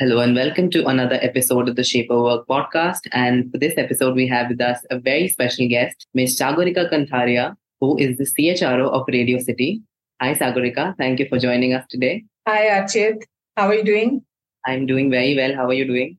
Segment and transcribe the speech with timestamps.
[0.00, 3.00] Hello and welcome to another episode of the Shape of Work podcast.
[3.12, 6.38] And for this episode, we have with us a very special guest, Ms.
[6.38, 9.82] Sagorika Kantharia, who is the CHRO of Radio City.
[10.22, 10.96] Hi, Sagorika.
[10.96, 12.24] Thank you for joining us today.
[12.48, 13.24] Hi, Archit.
[13.58, 14.24] How are you doing?
[14.66, 15.54] I'm doing very well.
[15.54, 16.16] How are you doing?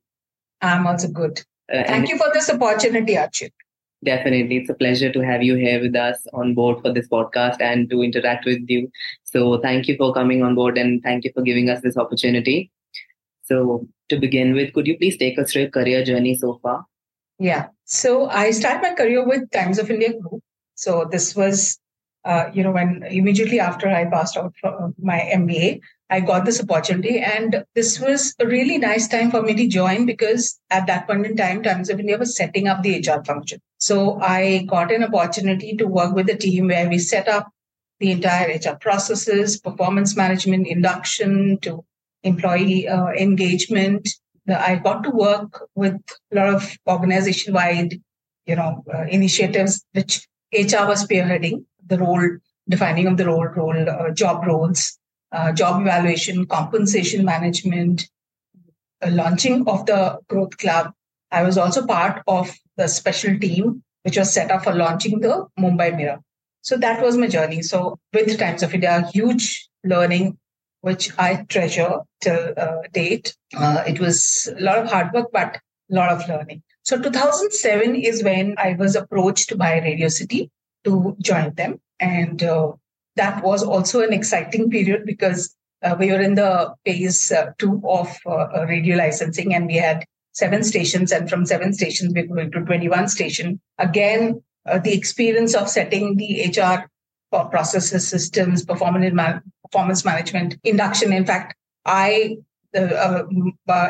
[0.61, 1.41] I'm also good.
[1.73, 3.49] Uh, Thank you for this opportunity, Archit.
[4.05, 4.57] Definitely.
[4.57, 7.89] It's a pleasure to have you here with us on board for this podcast and
[7.89, 8.91] to interact with you.
[9.23, 12.69] So thank you for coming on board and thank you for giving us this opportunity.
[13.51, 16.85] So to begin with, could you please take us through your career journey so far?
[17.37, 17.67] Yeah.
[17.83, 20.41] So I started my career with Times of India Group.
[20.75, 21.77] So this was,
[22.23, 26.61] uh, you know, when immediately after I passed out from my MBA, I got this
[26.61, 27.19] opportunity.
[27.19, 31.25] And this was a really nice time for me to join because at that point
[31.25, 33.59] in time, Times of India was setting up the HR function.
[33.79, 37.49] So I got an opportunity to work with a team where we set up
[37.99, 41.83] the entire HR processes, performance management, induction to
[42.23, 44.09] employee uh, engagement.
[44.47, 45.99] I got to work with
[46.31, 48.01] a lot of organization wide,
[48.45, 53.89] you know, uh, initiatives which HR was spearheading the role, defining of the role, role,
[53.89, 54.97] uh, job roles,
[55.31, 58.09] uh, job evaluation, compensation management,
[59.09, 60.91] launching of the Growth Club.
[61.31, 65.45] I was also part of the special team which was set up for launching the
[65.59, 66.19] Mumbai Mirror.
[66.61, 67.61] So that was my journey.
[67.61, 70.37] So with Times of India, huge learning,
[70.81, 73.35] which I treasure till uh, date.
[73.55, 75.59] Uh, it was a lot of hard work, but
[75.91, 76.63] a lot of learning.
[76.83, 80.49] So 2007 is when I was approached by Radio City
[80.83, 81.79] to join them.
[81.99, 82.73] And uh,
[83.15, 87.81] that was also an exciting period because uh, we were in the phase uh, two
[87.87, 92.53] of uh, radio licensing and we had seven stations and from seven stations we went
[92.53, 94.41] to 21 station again
[94.83, 96.87] the experience of setting the hr
[97.31, 101.55] processes systems performance, man- performance management induction in fact
[101.85, 102.37] i
[102.75, 103.23] uh,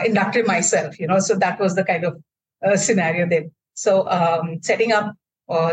[0.05, 2.21] inducted myself you know so that was the kind of
[2.79, 5.15] scenario there so um, setting up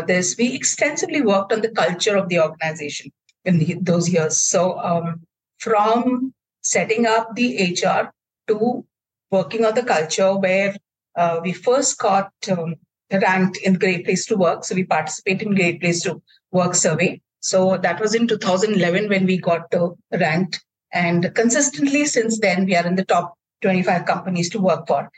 [0.07, 3.11] this we extensively worked on the culture of the organization
[3.45, 4.37] in the, those years.
[4.41, 5.21] So um,
[5.57, 8.11] from setting up the HR
[8.47, 8.85] to
[9.31, 10.75] working on the culture where
[11.15, 12.75] uh, we first got um,
[13.11, 14.63] ranked in Great Place to Work.
[14.63, 16.21] So we participated in Great Place to
[16.51, 17.21] Work survey.
[17.39, 20.63] So that was in 2011 when we got uh, ranked.
[20.91, 25.09] And consistently since then, we are in the top 25 companies to work for.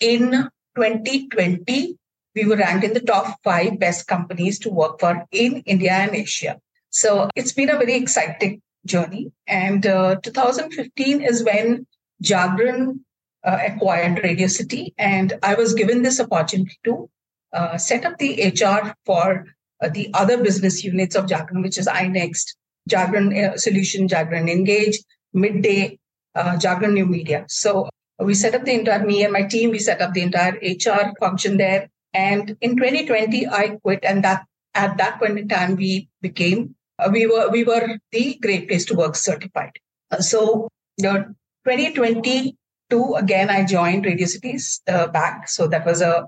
[0.00, 1.96] In 2020,
[2.34, 6.14] we were ranked in the top five best companies to work for in India and
[6.14, 6.60] Asia.
[6.90, 9.32] So it's been a very exciting journey.
[9.46, 11.86] And uh, 2015 is when
[12.22, 13.00] Jagran
[13.44, 17.08] uh, acquired Radio City, and I was given this opportunity to
[17.52, 19.46] uh, set up the HR for
[19.88, 22.54] the other business units of Jagran, which is iNext,
[22.88, 24.98] Jagran uh, Solution, Jagran Engage,
[25.32, 25.98] Midday,
[26.34, 27.44] uh, Jagran New Media.
[27.48, 30.58] So we set up the entire, me and my team, we set up the entire
[30.62, 31.88] HR function there.
[32.12, 37.08] And in 2020, I quit, and that at that point in time, we became uh,
[37.10, 39.72] we were we were the Great Place to Work certified.
[40.10, 40.68] Uh, so,
[41.00, 41.24] know,
[41.64, 45.48] 2022 again, I joined Radio Cities uh, back.
[45.48, 46.26] So that was a,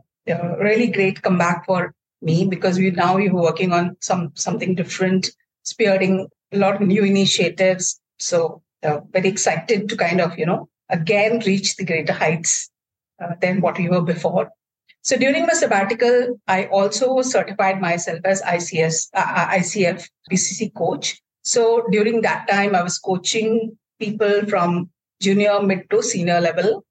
[0.61, 5.31] really great comeback for me because we now we were working on some something different,
[5.65, 8.01] spearheading a lot of new initiatives.
[8.19, 12.71] So uh, very excited to kind of you know again reach the greater heights
[13.23, 14.51] uh, than what we were before.
[15.03, 21.21] So during my sabbatical, I also certified myself as ICS, uh, uh ICF PCC coach.
[21.43, 24.91] So during that time, I was coaching people from
[25.21, 26.85] junior, mid to senior level,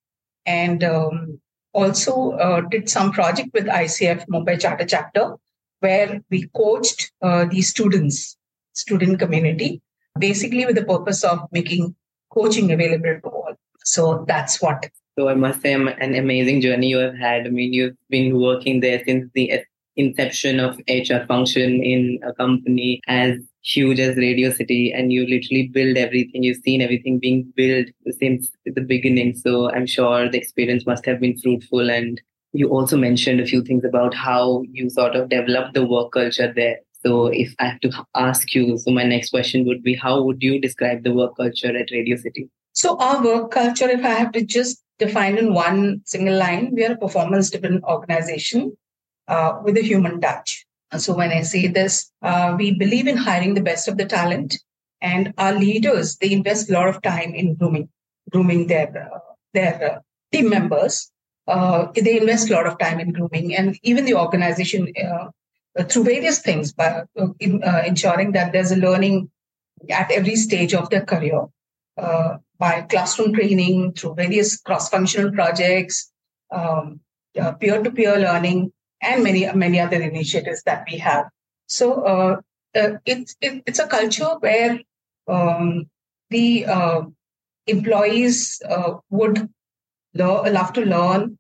[0.46, 1.40] and um,
[1.74, 5.36] also uh, did some project with ICF Mumbai Charter Chapter,
[5.80, 8.38] where we coached uh, the students,
[8.74, 9.82] student community,
[10.20, 11.96] basically with the purpose of making
[12.32, 13.56] coaching available to all.
[13.84, 14.90] So that's what
[15.20, 17.46] so I must say, an amazing journey you have had.
[17.46, 19.52] I mean, you've been working there since the
[20.02, 25.68] inception of HR function in a company as huge as Radio City, and you literally
[25.68, 26.44] build everything.
[26.44, 27.88] You've seen everything being built
[28.20, 29.36] since the beginning.
[29.36, 31.90] So I'm sure the experience must have been fruitful.
[31.90, 32.20] And
[32.54, 36.52] you also mentioned a few things about how you sort of developed the work culture
[36.54, 36.78] there.
[37.06, 40.42] So if I have to ask you, so my next question would be, how would
[40.42, 42.50] you describe the work culture at Radio City?
[42.74, 46.86] So our work culture, if I have to just define in one single line, we
[46.86, 48.78] are a performance-driven organization
[49.32, 50.66] uh, with a human touch.
[50.98, 54.58] So when I say this, uh, we believe in hiring the best of the talent,
[55.02, 57.88] and our leaders they invest a lot of time in grooming,
[58.30, 59.20] grooming their uh,
[59.54, 60.00] their uh,
[60.34, 61.10] team members.
[61.48, 65.28] Uh, they invest a lot of time in grooming, and even the organization uh,
[65.86, 67.04] through various things by
[67.40, 69.32] in, ensuring that there's a learning
[69.90, 71.48] at every stage of their career
[72.60, 76.12] by classroom training through various cross-functional projects,
[76.52, 77.00] um,
[77.60, 81.26] peer-to-peer learning, and many many other initiatives that we have.
[81.68, 82.42] So uh,
[82.76, 84.80] uh, it's it, it's a culture where
[85.28, 85.90] um,
[86.30, 87.02] the uh,
[87.68, 89.50] employees uh, would
[90.14, 91.38] lo- love to learn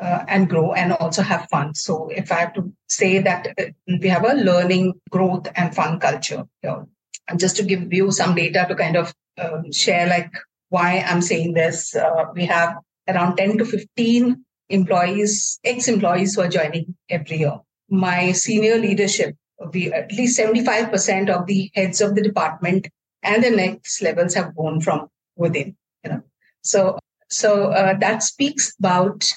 [0.00, 1.74] uh, and grow and also have fun.
[1.74, 5.98] So if I have to say that uh, we have a learning, growth, and fun
[5.98, 6.46] culture.
[6.62, 10.32] And just to give you some data to kind of um, share like
[10.70, 11.96] why I'm saying this,
[12.34, 12.76] we have
[13.08, 17.58] around 10 to 15 employees, ex-employees who are joining every year.
[17.88, 19.36] My senior leadership,
[19.72, 22.88] we at least 75% of the heads of the department
[23.22, 25.76] and the next levels have grown from within.
[26.04, 26.22] You know,
[26.62, 26.98] so
[27.30, 29.30] so uh, that speaks about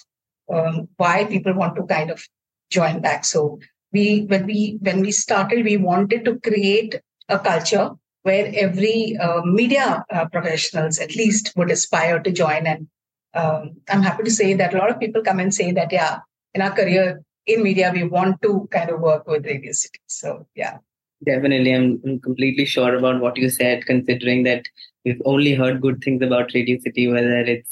[0.54, 2.24] um, why people want to kind of
[2.70, 3.26] join back.
[3.26, 3.60] So
[3.92, 7.00] we when we when we started, we wanted to create
[7.30, 7.92] a culture
[8.24, 12.88] where every uh, media uh, professionals at least would aspire to join and
[13.34, 16.20] um, I'm happy to say that a lot of people come and say that, yeah,
[16.54, 20.00] in our career in media, we want to kind of work with Radio City.
[20.08, 20.78] So, yeah.
[21.26, 21.74] Definitely.
[21.74, 24.66] I'm, I'm completely sure about what you said, considering that
[25.06, 27.70] we've only heard good things about Radio City, whether it's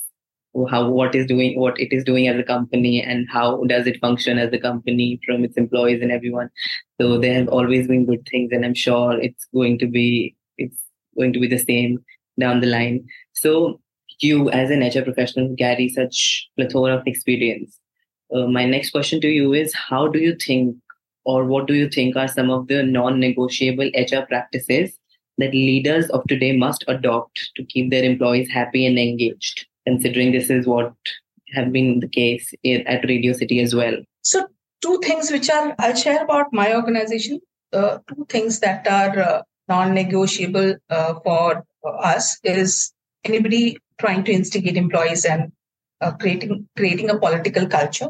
[0.69, 3.99] how what is doing what it is doing as a company and how does it
[3.99, 6.49] function as a company from its employees and everyone
[6.99, 10.81] so there have always been good things and i'm sure it's going to be it's
[11.15, 12.03] going to be the same
[12.39, 13.79] down the line so
[14.23, 17.79] you as an HR professional who carry such plethora of experience.
[18.33, 20.75] Uh, my next question to you is how do you think
[21.25, 24.97] or what do you think are some of the non-negotiable HR practices
[25.37, 30.49] that leaders of today must adopt to keep their employees happy and engaged, considering this
[30.49, 30.93] is what
[31.53, 33.95] have been the case at Radio City as well?
[34.21, 34.47] So,
[34.81, 37.39] two things which are I'll share about my organization.
[37.71, 41.63] Uh, two things that are uh, non-negotiable uh, for
[42.03, 42.91] us is
[43.23, 45.51] anybody trying to instigate employees and
[46.01, 48.07] uh, creating creating a political culture.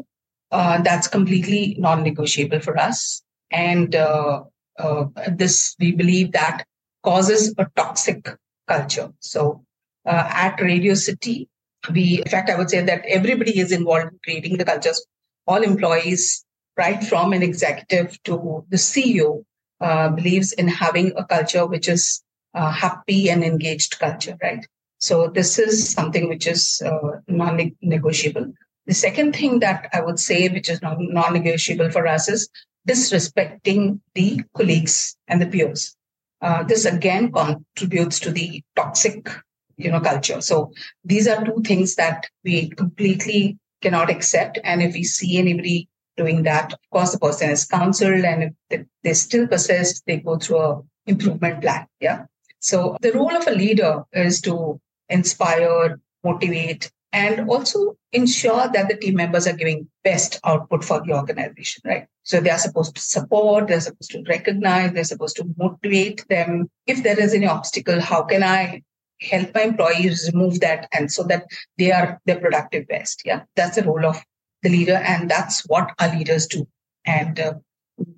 [0.50, 3.22] Uh, that's completely non-negotiable for us,
[3.52, 4.42] and uh,
[4.78, 6.64] uh this we believe that
[7.04, 8.28] causes a toxic
[8.66, 9.10] culture.
[9.20, 9.64] So
[10.06, 11.48] uh, at Radio City,
[11.92, 15.04] we in fact I would say that everybody is involved in creating the cultures.
[15.46, 16.44] All employees,
[16.76, 19.44] right from an executive to the CEO,
[19.80, 22.22] uh, believes in having a culture which is
[22.54, 24.66] happy and engaged culture, right?
[25.00, 28.52] So this is something which is uh, non-negotiable.
[28.86, 32.48] The second thing that I would say, which is non-negotiable for us, is
[32.88, 35.96] disrespecting the colleagues and the peers.
[36.42, 39.28] Uh, this again contributes to the toxic,
[39.76, 40.40] you know, culture.
[40.40, 40.72] So
[41.04, 44.58] these are two things that we completely cannot accept.
[44.64, 48.86] And if we see anybody doing that, of course, the person is counseled, and if
[49.02, 51.86] they still persist, they go through a improvement plan.
[52.00, 52.24] Yeah.
[52.58, 54.80] So the role of a leader is to
[55.10, 61.12] inspire, motivate, and also ensure that the team members are giving best output for the
[61.12, 62.06] organization, right?
[62.22, 66.70] So they are supposed to support, they're supposed to recognize, they're supposed to motivate them.
[66.86, 68.82] If there is any obstacle, how can I
[69.20, 71.46] help my employees remove that and so that
[71.78, 73.22] they are their productive best?
[73.24, 74.22] Yeah, that's the role of
[74.62, 76.68] the leader, and that's what our leaders do.
[77.06, 77.54] And uh,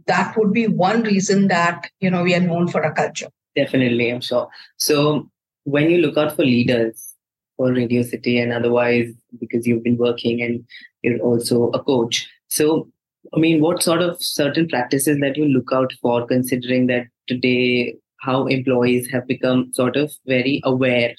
[0.06, 3.28] that would be one reason that you know we are known for our culture.
[3.54, 4.48] Definitely, I'm sure.
[4.76, 5.30] So
[5.64, 7.14] when you look out for leaders
[7.56, 10.64] for Radio City and otherwise, because you've been working and
[11.02, 12.28] you're also a coach.
[12.48, 12.88] So,
[13.34, 17.96] I mean, what sort of certain practices that you look out for, considering that today
[18.20, 21.14] how employees have become sort of very aware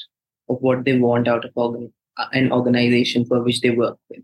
[0.50, 1.93] of what they want out of organ-
[2.33, 4.23] an organization for which they work with.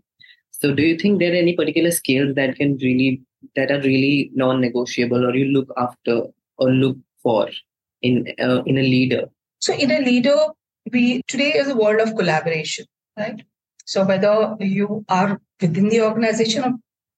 [0.50, 3.22] So, do you think there are any particular skills that can really
[3.56, 6.24] that are really non-negotiable, or you look after
[6.58, 7.48] or look for
[8.02, 9.30] in uh, in a leader
[9.60, 10.36] so in a leader,
[10.90, 12.86] we today is a world of collaboration,
[13.16, 13.42] right?
[13.84, 16.72] So whether you are within the organization or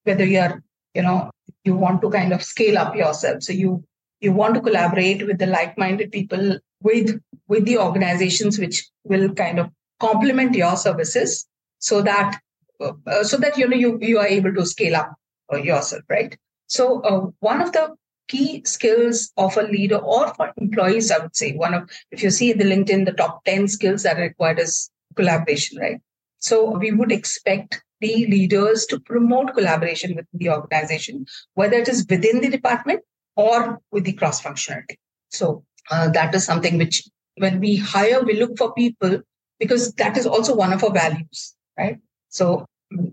[0.05, 0.63] whether you are,
[0.95, 1.31] you know,
[1.65, 3.43] you want to kind of scale up yourself.
[3.43, 3.85] So you
[4.21, 9.59] you want to collaborate with the like-minded people with with the organizations which will kind
[9.59, 9.71] of
[10.01, 11.47] complement your services
[11.79, 12.41] so that
[12.81, 15.15] uh, so that you know you you are able to scale up
[15.53, 17.95] uh, yourself right so uh, one of the
[18.29, 21.52] key skills of a leader or for employees, I would say.
[21.52, 24.91] One of, if you see the LinkedIn, the top 10 skills that are required is
[25.17, 26.00] collaboration, right?
[26.38, 32.07] So we would expect the leaders to promote collaboration within the organization, whether it is
[32.09, 33.00] within the department
[33.37, 34.97] or with the cross functionality.
[35.31, 39.21] So uh, that is something which, when we hire, we look for people
[39.59, 41.99] because that is also one of our values, right?
[42.29, 42.67] So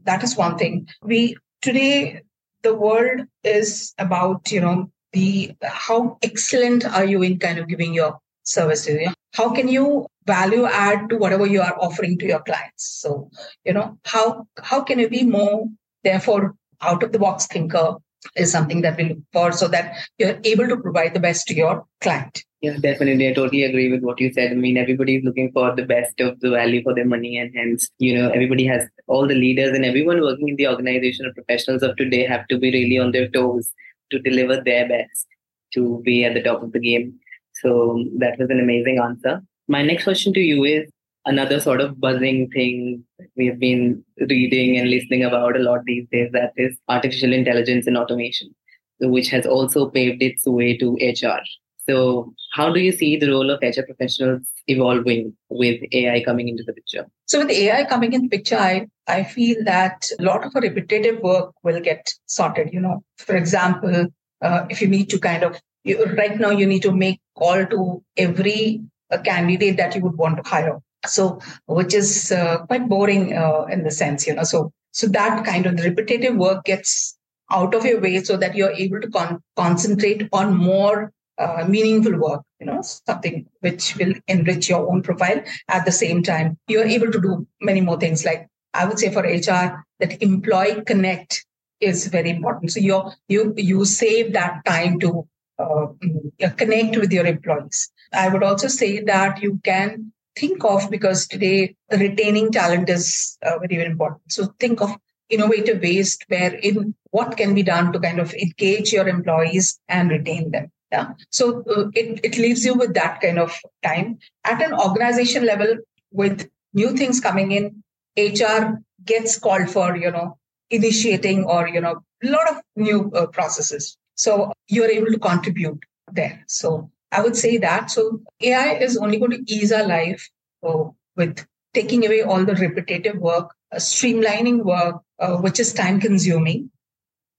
[0.04, 0.88] that is one thing.
[1.04, 2.22] We today
[2.64, 7.94] the world is about you know the how excellent are you in kind of giving
[7.94, 12.86] your services how can you value add to whatever you are offering to your clients
[13.02, 13.30] so
[13.66, 15.66] you know how how can you be more
[16.04, 17.96] therefore out of the box thinker
[18.36, 21.54] is something that we look for so that you're able to provide the best to
[21.54, 23.30] your client yeah, definitely.
[23.30, 24.52] I totally agree with what you said.
[24.52, 27.54] I mean, everybody is looking for the best of the value for their money, and
[27.56, 31.34] hence, you know, everybody has all the leaders and everyone working in the organization or
[31.34, 33.72] professionals of today have to be really on their toes
[34.12, 35.28] to deliver their best
[35.74, 37.20] to be at the top of the game.
[37.54, 39.42] So that was an amazing answer.
[39.68, 40.90] My next question to you is
[41.26, 43.04] another sort of buzzing thing
[43.36, 47.86] we have been reading and listening about a lot these days that is artificial intelligence
[47.88, 48.54] and automation,
[49.00, 51.42] which has also paved its way to HR.
[51.90, 56.62] So, how do you see the role of HR professionals evolving with AI coming into
[56.64, 57.08] the picture?
[57.26, 61.20] So, with AI coming in the picture, I, I feel that a lot of repetitive
[61.22, 62.70] work will get sorted.
[62.72, 64.06] You know, for example,
[64.44, 67.66] uh, if you need to kind of you, right now you need to make call
[67.66, 70.78] to every uh, candidate that you would want to hire.
[71.08, 74.44] So, which is uh, quite boring uh, in the sense, you know.
[74.44, 77.18] So, so that kind of repetitive work gets
[77.52, 82.18] out of your way so that you're able to con- concentrate on more uh, meaningful
[82.20, 85.42] work, you know, something which will enrich your own profile.
[85.68, 88.26] At the same time, you're able to do many more things.
[88.26, 91.46] Like I would say for HR, that employee connect
[91.80, 92.72] is very important.
[92.72, 95.28] So you you you save that time to
[95.58, 97.92] uh, mm, connect with your employees.
[98.14, 103.60] I would also say that you can think of because today retaining talent is uh,
[103.60, 104.22] very, very important.
[104.32, 104.96] So think of
[105.30, 110.10] innovative ways where in what can be done to kind of engage your employees and
[110.10, 110.72] retain them.
[110.92, 111.10] Yeah.
[111.30, 114.18] So uh, it, it leaves you with that kind of time.
[114.44, 115.78] At an organization level,
[116.12, 117.84] with new things coming in,
[118.18, 120.38] HR gets called for, you know,
[120.70, 123.98] initiating or, you know, a lot of new uh, processes.
[124.16, 125.80] So you're able to contribute
[126.12, 126.44] there.
[126.48, 127.92] So I would say that.
[127.92, 130.30] So AI is only going to ease our life
[130.68, 136.00] uh, with taking away all the repetitive work, uh, streamlining work, uh, which is time
[136.00, 136.72] consuming.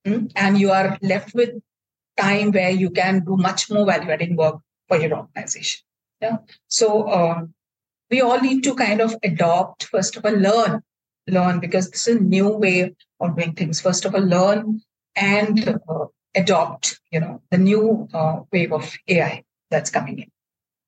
[0.06, 0.32] Mm?
[0.36, 1.50] And you are left with
[2.20, 4.56] time where you can do much more value adding work
[4.88, 5.80] for your organization.
[6.20, 6.38] Yeah.
[6.68, 7.42] So uh,
[8.10, 10.82] we all need to kind of adopt, first of all, learn,
[11.26, 13.80] learn because this is a new way of doing things.
[13.80, 14.82] First of all, learn
[15.16, 20.30] and uh, adopt, you know, the new uh, wave of AI that's coming in.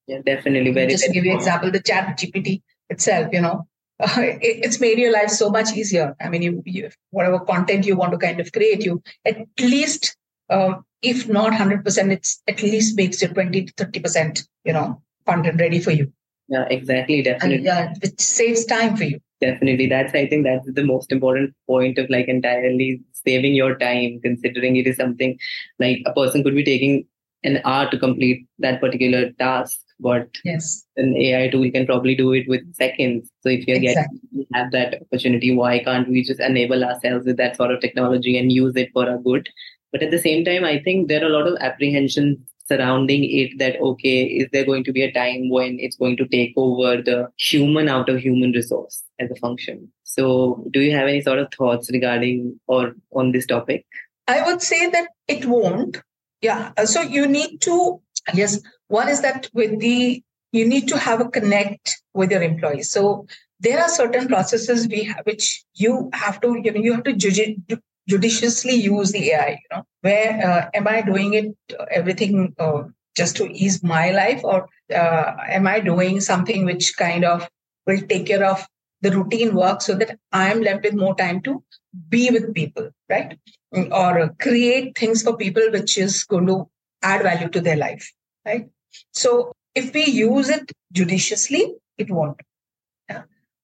[0.07, 0.73] Yeah, definitely.
[0.73, 3.67] Very Just to give you an example, the ChatGPT itself, you know,
[4.01, 6.15] uh, it, it's made your life so much easier.
[6.21, 10.17] I mean, you, you, whatever content you want to kind of create, you at least
[10.51, 15.61] uh, if not 100%, it's at least makes it 20 to 30%, you know, content
[15.61, 16.13] ready for you.
[16.49, 17.23] Yeah, exactly.
[17.23, 17.69] Definitely.
[17.69, 19.19] And, uh, which saves time for you.
[19.41, 19.89] Definitely.
[19.89, 24.77] That's, I think that's the most important point of like entirely saving your time, considering
[24.77, 25.39] it is something
[25.79, 27.07] like a person could be taking
[27.45, 32.33] an hour to complete that particular task but yes an ai tool can probably do
[32.33, 34.21] it with seconds so if you're exactly.
[34.33, 38.37] getting have that opportunity why can't we just enable ourselves with that sort of technology
[38.39, 39.49] and use it for our good
[39.93, 43.59] but at the same time, I think there are a lot of apprehensions surrounding it
[43.59, 47.03] that, okay, is there going to be a time when it's going to take over
[47.03, 49.93] the human out of human resource as a function?
[50.05, 53.85] So, do you have any sort of thoughts regarding or on this topic?
[54.29, 56.01] I would say that it won't.
[56.41, 56.73] Yeah.
[56.77, 58.01] Uh, so, you need to,
[58.35, 60.23] yes, one is that with the,
[60.53, 62.91] you need to have a connect with your employees.
[62.91, 63.27] So,
[63.61, 67.13] there are certain processes we have, which you have to you know you have to
[67.13, 69.51] judge it, judiciously use the AI.
[69.51, 72.83] You know, where uh, am I doing it uh, everything uh,
[73.17, 77.49] just to ease my life, or uh, am I doing something which kind of
[77.87, 78.67] will take care of
[79.03, 81.63] the routine work so that I'm left with more time to
[82.09, 83.37] be with people, right?
[83.73, 86.69] Or create things for people which is going to
[87.03, 88.13] add value to their life,
[88.47, 88.69] right?
[89.13, 92.41] So if we use it judiciously, it won't.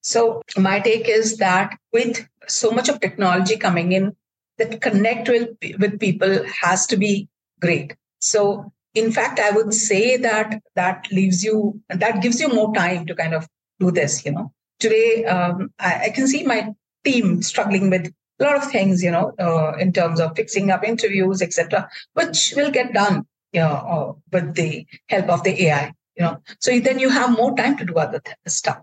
[0.00, 4.16] So my take is that with so much of technology coming in,
[4.58, 7.28] that connect with, with people has to be
[7.60, 7.94] great.
[8.20, 13.06] So in fact, I would say that that leaves you, that gives you more time
[13.06, 13.46] to kind of
[13.78, 14.52] do this, you know.
[14.80, 16.72] Today, um, I, I, can see my
[17.04, 20.84] team struggling with a lot of things, you know, uh, in terms of fixing up
[20.84, 25.92] interviews, etc., which will get done you know, uh, with the help of the AI.
[26.16, 28.80] You know, so then you have more time to do other th- stuff.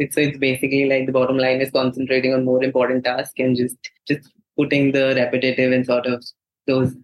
[0.00, 3.76] So it's basically like the bottom line is concentrating on more important tasks and just
[4.08, 6.24] just putting the repetitive and sort of
[6.66, 6.94] those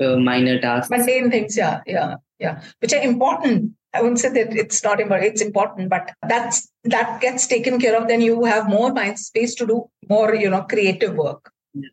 [0.00, 0.90] uh, minor tasks.
[0.90, 3.72] Mundane things, yeah, yeah, yeah, which are important.
[3.92, 8.00] I wouldn't say that it's not important; it's important, but that's that gets taken care
[8.00, 8.08] of.
[8.08, 11.50] Then you have more mind space to do more, you know, creative work.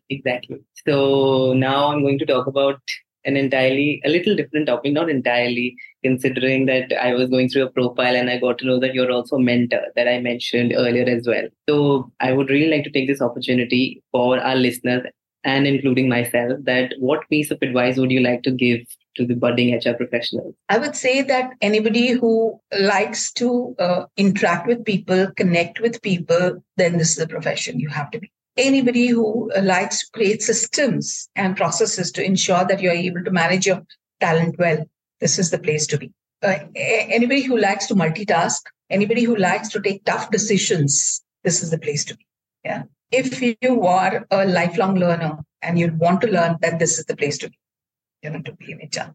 [0.08, 0.60] Exactly.
[0.86, 2.80] So now I'm going to talk about
[3.24, 7.70] an entirely a little different topic, not entirely, considering that I was going through a
[7.70, 11.08] profile and I got to know that you're also a mentor that I mentioned earlier
[11.08, 11.48] as well.
[11.68, 15.06] So I would really like to take this opportunity for our listeners
[15.44, 18.80] and including myself that what piece of advice would you like to give
[19.16, 20.54] to the budding HR professionals?
[20.68, 26.62] I would say that anybody who likes to uh, interact with people, connect with people,
[26.76, 31.28] then this is the profession you have to be anybody who likes to create systems
[31.34, 33.82] and processes to ensure that you're able to manage your
[34.20, 34.84] talent well,
[35.20, 36.12] this is the place to be.
[36.42, 38.60] Uh, anybody who likes to multitask,
[38.90, 42.26] anybody who likes to take tough decisions, this is the place to be.
[42.64, 42.82] Yeah.
[43.10, 47.16] If you are a lifelong learner and you want to learn, then this is the
[47.16, 47.58] place to be.
[48.22, 49.14] You know, to be in HR.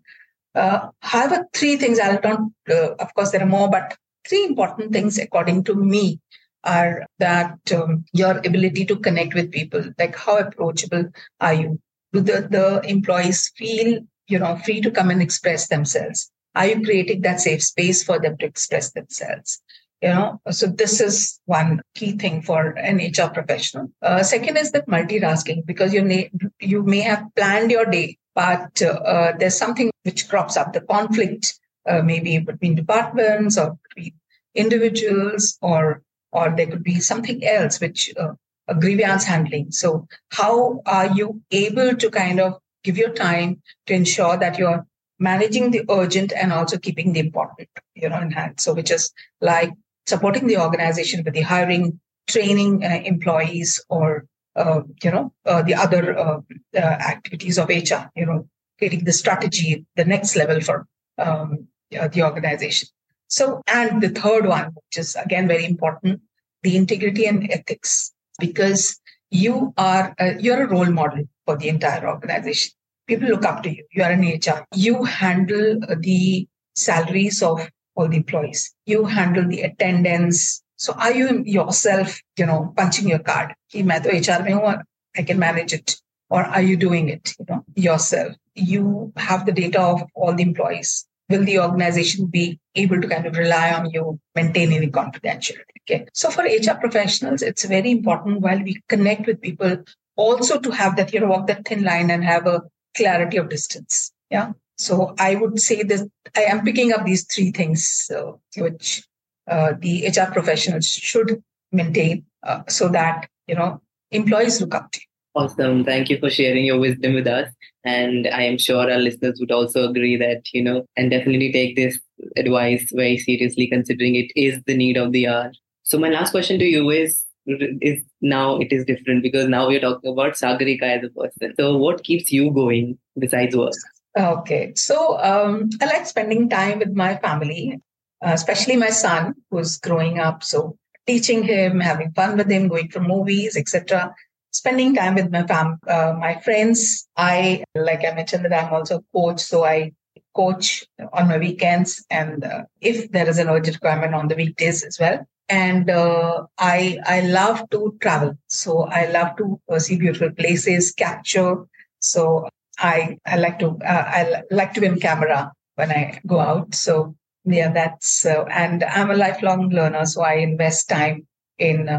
[0.56, 2.40] Uh, however, three things I'll not.
[2.70, 3.98] Uh, of course, there are more, but
[4.28, 6.20] three important things according to me
[6.63, 11.05] are that um, your ability to connect with people like how approachable
[11.39, 11.79] are you?
[12.12, 16.32] Do the, the employees feel you know free to come and express themselves?
[16.55, 19.62] Are you creating that safe space for them to express themselves?
[20.01, 23.91] You know so this is one key thing for an hr professional.
[24.01, 26.29] Uh, second is that multitasking because you may
[26.60, 31.60] you may have planned your day but uh, there's something which crops up the conflict
[31.88, 34.13] uh, maybe between departments or between
[34.55, 36.01] individuals or
[36.34, 38.34] or there could be something else which uh,
[38.68, 39.72] a grievance handling.
[39.72, 44.86] So how are you able to kind of give your time to ensure that you're
[45.20, 48.60] managing the urgent and also keeping the important you know in hand?
[48.60, 49.12] So which is
[49.42, 49.72] like
[50.06, 54.25] supporting the organization with the hiring training uh, employees or
[54.56, 56.40] uh, you know uh, the other uh,
[56.75, 62.24] uh, activities of hr you know creating the strategy the next level for um, the
[62.24, 62.88] organization
[63.34, 66.22] so, and the third one, which is again very important,
[66.62, 69.00] the integrity and ethics, because
[69.32, 72.74] you are a, you're a role model for the entire organization.
[73.08, 73.84] People look up to you.
[73.91, 74.63] You are an HR.
[74.76, 78.72] You handle the salaries of all the employees.
[78.86, 80.62] You handle the attendance.
[80.76, 83.56] So, are you yourself, you know, punching your card?
[83.74, 85.96] I can manage it.
[86.30, 88.36] Or are you doing it, you know, yourself?
[88.54, 93.26] You have the data of all the employees will the organization be able to kind
[93.26, 95.78] of rely on you maintaining the confidentiality?
[95.82, 96.06] Okay.
[96.14, 99.78] So for hr professionals it's very important while we connect with people
[100.16, 102.62] also to have that you know walk that thin line and have a
[102.96, 104.12] clarity of distance.
[104.30, 104.52] Yeah.
[104.78, 109.04] So i would say that i am picking up these three things uh, which
[109.48, 113.82] uh, the hr professionals should maintain uh, so that you know
[114.12, 115.84] employees look up to you Awesome.
[115.84, 117.52] Thank you for sharing your wisdom with us.
[117.84, 121.76] And I am sure our listeners would also agree that, you know, and definitely take
[121.76, 122.00] this
[122.38, 125.52] advice very seriously, considering it is the need of the hour.
[125.82, 129.82] So, my last question to you is is now it is different because now we're
[129.82, 131.54] talking about Sagorika as a person.
[131.60, 133.74] So, what keeps you going besides work?
[134.17, 134.72] Okay.
[134.76, 137.82] So, um, I like spending time with my family,
[138.24, 140.43] uh, especially my son who's growing up.
[140.43, 144.13] So, teaching him, having fun with him, going for movies, etc
[144.54, 147.08] spending time with my fam, uh, my friends.
[147.18, 149.92] I, like I mentioned, that I'm also a coach, so I
[150.36, 154.84] coach on my weekends, and uh, if there is an urgent requirement on the weekdays
[154.84, 155.26] as well.
[155.50, 160.94] And uh, I I love to travel, so I love to uh, see beautiful places,
[160.94, 161.58] capture.
[162.00, 162.48] So
[162.80, 166.74] I I like to uh, I like to be in camera when I go out.
[166.74, 171.28] So yeah, that's uh, and I'm a lifelong learner, so I invest time
[171.60, 171.89] in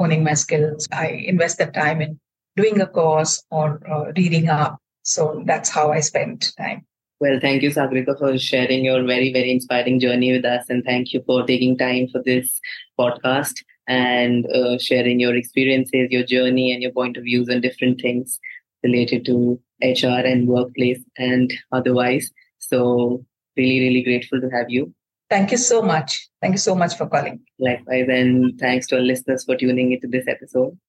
[0.00, 0.88] honing my skills.
[0.92, 2.18] I invest that time in
[2.56, 4.78] doing a course or uh, reading up.
[5.02, 6.86] So that's how I spend time.
[7.20, 10.64] Well, thank you, Sagorika, for sharing your very, very inspiring journey with us.
[10.70, 12.58] And thank you for taking time for this
[12.98, 13.52] podcast
[13.86, 18.38] and uh, sharing your experiences, your journey, and your point of views on different things
[18.82, 22.30] related to HR and workplace and otherwise.
[22.58, 23.22] So,
[23.56, 24.94] really, really grateful to have you.
[25.30, 26.28] Thank you so much.
[26.42, 27.40] Thank you so much for calling.
[27.58, 30.76] Likewise, and thanks to our listeners for tuning into this episode.